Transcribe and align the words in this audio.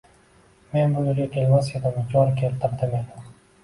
Men 0.71 0.95
bu 0.95 1.03
yerga 1.11 1.29
kelmas 1.37 1.71
edim, 1.83 2.03
yor 2.17 2.37
keltirdi 2.43 2.95
meni 2.99 3.33